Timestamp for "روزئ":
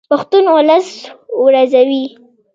1.53-1.99